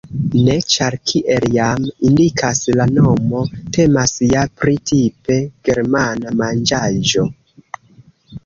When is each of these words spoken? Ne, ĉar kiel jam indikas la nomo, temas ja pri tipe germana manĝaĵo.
Ne, 0.45 0.53
ĉar 0.75 0.95
kiel 1.09 1.43
jam 1.55 1.83
indikas 2.09 2.61
la 2.79 2.87
nomo, 2.93 3.43
temas 3.77 4.15
ja 4.31 4.47
pri 4.63 4.75
tipe 4.93 5.39
germana 5.71 6.37
manĝaĵo. 6.41 7.29